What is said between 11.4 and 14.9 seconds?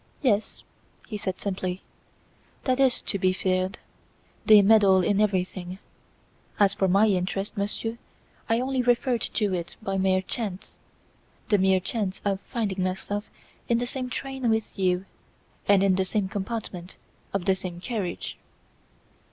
the mere chance of finding myself in the same train with